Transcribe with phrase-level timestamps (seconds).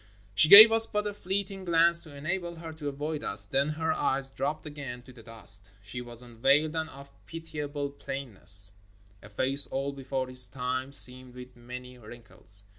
[0.33, 3.93] She gave us but a fleeting glance to enable her to avoid us, then her
[3.93, 5.69] eyes dropped again to the dust.
[5.83, 8.73] She was unveiled and of pitiable plainness;
[9.21, 12.65] a face old before its time, seamed with many wrinkles.